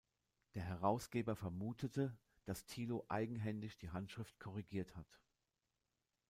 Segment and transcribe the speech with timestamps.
[0.55, 5.19] Der Herausgeber vermutete, dass Tilo eigenhändig die Handschrift korrigiert hat.